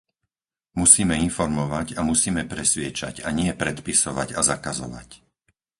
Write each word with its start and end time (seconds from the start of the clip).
Musíme 0.81 1.13
informovať 1.27 1.87
a 1.93 2.01
musíme 2.11 2.43
presviedčať 2.53 3.15
a 3.21 3.29
nie 3.39 3.51
predpisovať 3.61 4.27
a 4.33 4.41
zakazovať. 4.51 5.09